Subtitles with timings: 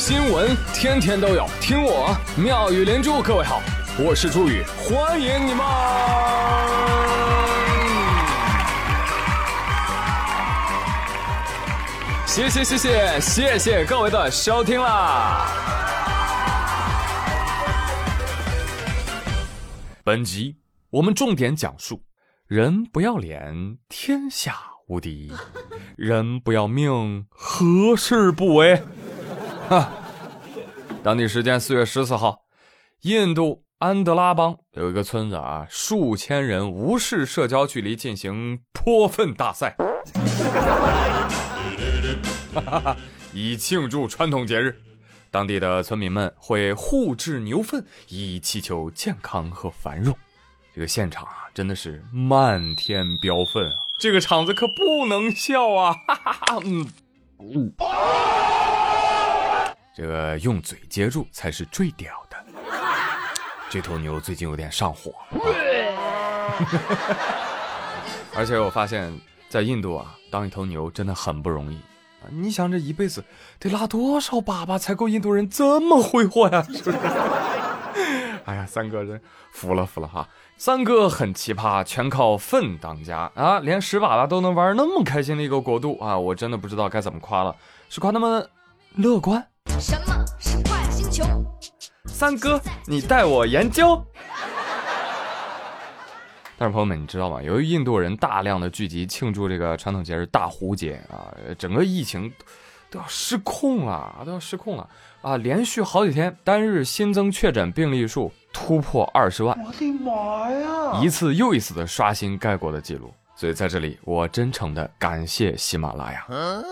[0.00, 3.20] 新闻天天都有，听我妙语连珠。
[3.20, 3.60] 各位好，
[3.98, 5.62] 我是朱宇，欢迎你们！
[12.26, 15.46] 谢谢谢谢谢谢各位的收听啦！
[20.02, 20.56] 本集
[20.88, 22.02] 我们重点讲述：
[22.46, 24.56] 人不要脸，天下
[24.88, 25.30] 无敌；
[25.94, 28.82] 人不要命，何事不为？
[29.70, 29.88] 哈！
[31.00, 32.40] 当地时间四月十四号，
[33.02, 39.76] 印度安德拉邦有一个村子啊，数千人无视社交距离进行泼粪大赛。
[43.32, 44.76] 以庆祝传统节日，
[45.30, 50.12] 当地的村民们会互掷牛粪，以祈求健康和繁荣。
[50.74, 53.76] 这个现场啊，真的是漫天飙粪啊！
[54.00, 55.94] 这个场子可不能笑啊！
[56.08, 56.88] 哈哈哈，嗯
[57.38, 57.72] 嗯，
[60.00, 62.36] 这个用嘴接住才是最屌的。
[63.68, 65.12] 这头牛最近有点上火，
[68.34, 69.12] 而且我发现，
[69.50, 71.76] 在印度啊，当一头牛真的很不容易
[72.22, 72.24] 啊。
[72.30, 73.22] 你想这一辈子
[73.58, 76.62] 得拉多少粑粑才够印度人这么挥霍呀？
[76.62, 76.98] 是不是？
[78.46, 79.20] 哎呀，三哥真
[79.52, 80.26] 服了服了哈！
[80.56, 83.58] 三哥很奇葩，全靠粪当家啊！
[83.58, 86.18] 连屎粑粑都能玩那么开心的一个国度啊！
[86.18, 87.54] 我真的不知道该怎么夸了，
[87.90, 88.48] 是夸他们
[88.94, 89.46] 乐观？
[89.80, 91.24] 什么是快乐星球？
[92.04, 93.98] 三哥，你带我研究。
[96.58, 97.42] 但是朋友们，你知道吗？
[97.42, 102.30] 由于印度人大量的聚集庆祝这个传统节日大壶节啊，整个疫情
[102.90, 104.86] 都要失控了，都要失控了
[105.22, 105.38] 啊！
[105.38, 111.00] 连续好几天单日新增确诊病例数突破二十万，我的妈呀！
[111.02, 113.10] 一次又一次的刷新该国的记录。
[113.40, 116.26] 所以在这里，我真诚的感谢喜马拉雅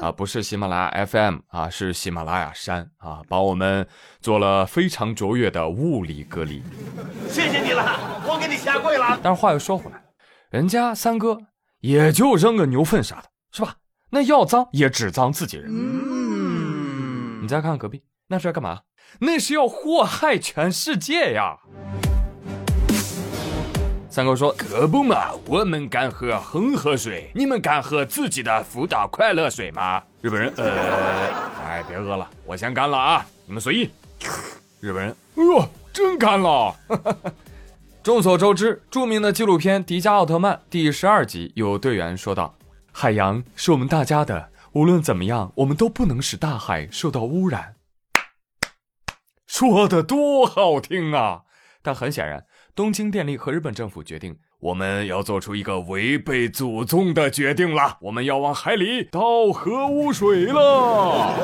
[0.00, 3.86] 啊，不是喜马拉雅 FM 啊，是喜马拉雅山啊，帮我们
[4.22, 6.62] 做了非常卓越的物理隔离。
[7.28, 9.20] 谢谢你了，我给你下跪了。
[9.22, 10.02] 但是话又说回来，
[10.48, 11.38] 人家三哥
[11.80, 13.74] 也就扔个牛粪啥的，是吧？
[14.08, 15.66] 那要脏也只脏自己人。
[15.68, 18.80] 嗯，你再看看隔壁，那是要干嘛？
[19.20, 21.58] 那是要祸害全世界呀！
[24.14, 30.70] 三哥说：“可不嘛，我们敢喝恒河水，你们敢喝自己的福岛快乐水吗？”日本人，呃，
[31.66, 33.90] 哎，别饿了，我先干了啊，你们随意。
[34.78, 36.72] 日本人，哎呦，真干了！
[38.04, 42.54] 众所周知，著名的纪录片《迪迦奥特曼》第十二集有队员说道
[42.94, 47.74] ：“海洋是我们大家的，无论怎么样，我们都不能使大海受到污染。”
[49.48, 51.40] 说的多好听啊！
[51.82, 52.46] 但很显然。
[52.76, 57.96] 东京电力和日本政府决定，我们要做出一个违背祖宗的决定了。
[58.00, 61.36] 我们要往海里倒核污水了。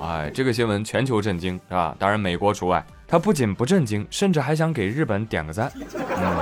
[0.00, 1.96] 哎，这个新闻全球震惊，是吧？
[1.98, 2.86] 当然美国除外。
[3.08, 5.72] 他不仅不震惊，甚至还想给日本点个赞。
[6.16, 6.36] 嗯，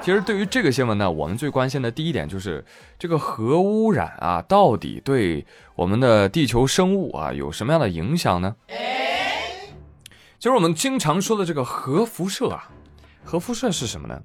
[0.00, 2.64] 其实对于这个新闻呢，我们最关心的第一点就是
[2.98, 5.44] 这个核污染啊，到底对
[5.74, 8.56] 我们的地球生物啊有什么样的影响呢？
[10.42, 12.68] 就是我们经常说的这个核辐射啊，
[13.22, 14.20] 核辐射是什么呢？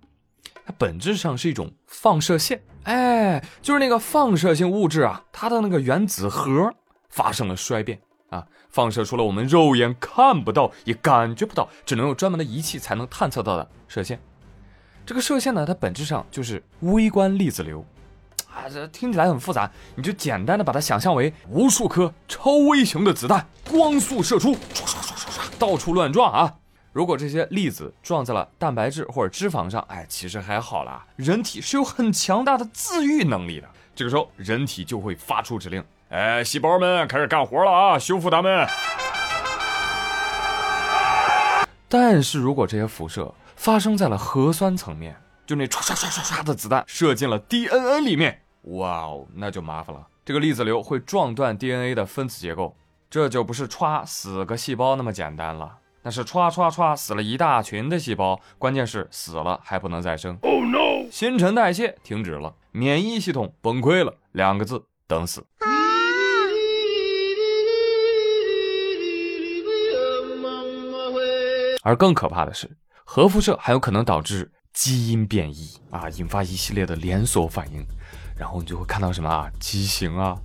[0.65, 6.73] 它本质上是一种放射线，哎，就是那个放射性物质啊，它的那个原子核
[7.07, 8.01] 发生了衰变
[8.31, 14.19] 啊，放射出了我们肉眼看不到也感觉不到，只能用专门的仪器才能探测到的射线。
[15.05, 17.85] 这个射线呢，它本质上就是微观粒子流，
[18.51, 24.57] 啊，这听起来很复杂，你就简单的把它想象为无数颗超微型的子弹光速射出。
[25.57, 26.53] 到处乱撞啊！
[26.93, 31.05] 如果这些粒子撞在了蛋白质或者脂肪上，哎，其实还好啦。
[31.15, 38.67] 人体是有很强大的自愈能力的，这个时候人体就会发出指令，哎，细胞们开始干活了啊，修复它们。
[41.87, 50.05] 但是如果这些辐射发生在了核酸层面，就那唰唰唰唰唰的子弹射进了 DNA 里面，哇哦，那就麻烦了。
[50.25, 52.75] 这个粒子流会撞断 DNA 的分子结构。
[53.09, 60.37] 这就不是歘死个细胞那么简单了，那是歘歘歘死了一大群的细胞，关键是死了还不能再生。
[60.41, 61.09] Oh no！
[61.09, 65.45] 新陈代谢停止了，免疫系统崩溃了，两个字，等死。
[71.83, 72.69] 而更可怕的是，
[73.05, 77.81] 核辐射还有可能导致基因变异啊，引发一系列的连锁反应，
[78.37, 80.37] 然后你就会看到什么啊，畸形啊。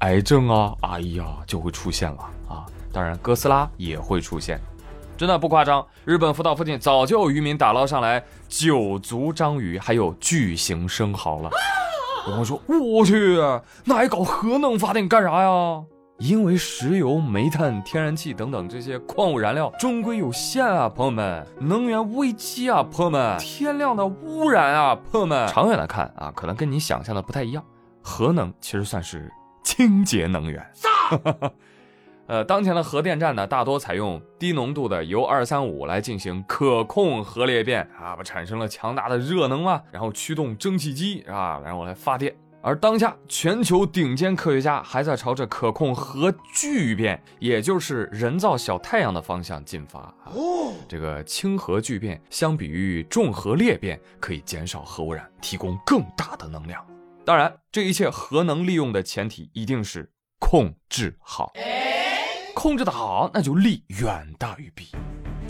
[0.00, 2.18] 癌症啊，哎呀，就会出现了
[2.48, 2.66] 啊！
[2.92, 4.58] 当然，哥斯拉也会出现，
[5.16, 5.86] 真的不夸张。
[6.04, 11.50] 日本福岛附近早就有渔民打捞上来九足章鱼，还有巨型生蚝了。
[12.26, 13.38] 有朋友说：“我去，
[13.84, 15.82] 那还搞核能发电干啥呀？”
[16.18, 25.48] 因为石油、煤炭、天然气等等这些矿物燃料终归有限啊，朋友们，能源危机啊，朋友们，天量的污染啊，朋友们。
[25.48, 27.64] 长远来看啊，可能跟你想象的不太一样，
[28.02, 30.64] 核能其实算是清洁能源。
[32.26, 42.32] 呃，当前的核电站呢，大多采用低浓度的铀二三五来进行可控核裂变啊，不产生了强大的热能啊，然后驱动蒸汽机啊，然后来发电。
[42.62, 50.14] 而当下，全球顶尖科学家还在朝着可控核聚变，也就是人造小太阳的方向进发啊。
[50.86, 56.84] 这个氢核聚变相比于重核裂变，可以减少核污染，提供更大的能量。
[57.30, 60.10] 当然，这一切核能利用的前提一定是
[60.40, 61.52] 控制好。
[62.56, 64.88] 控制的好，那就利远大于弊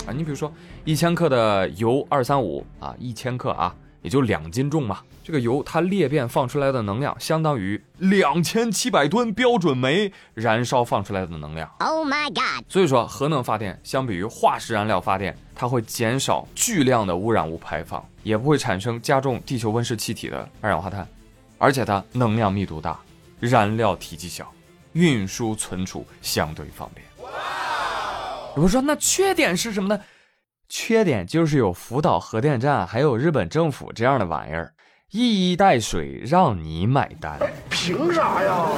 [0.07, 0.13] 啊！
[0.15, 0.53] 你比如说，
[0.85, 5.01] 一千克的铀二三五啊，一千克啊，也就两斤重嘛。
[5.25, 11.67] 这个铀它裂变放出来的能量，相当于两千七百吨标准煤燃烧放出来的能量。
[11.79, 12.63] Oh my god！
[12.69, 21.09] 所以说，核能发电相比于化石燃料发电，它会减少巨量的污染物排放，也不会产生加重地球温室气体的二氧化碳，
[21.61, 22.99] 而且它能量密度大，
[23.39, 24.51] 燃料体积小。
[24.95, 27.07] 运输存储相对方便。
[28.57, 30.03] 我说那缺点是什么呢？
[30.69, 34.75] 缺点就是有福岛核电站，还有日本政府这样的玩意儿，
[35.13, 37.39] 一衣带水让你买单。
[37.69, 38.69] 凭啥呀？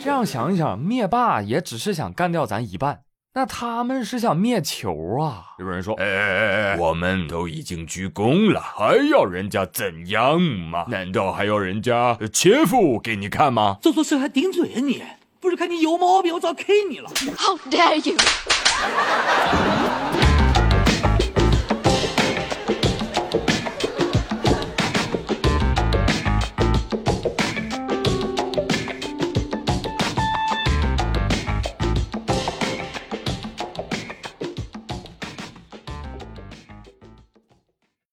[0.00, 3.02] 这样想一想，灭霸也只是想干掉咱一半。
[3.36, 5.56] 那他们是想灭球啊！
[5.58, 10.84] 有人说：“哎哎哎，我们都已经鞠躬了，还要人家怎样吗？
[10.88, 15.02] 难道还要人家切腹给你看吗？”做错事还顶嘴啊你！
[15.40, 17.10] 不是看你有毛病，我早 K 你了。
[17.36, 18.16] How dare you！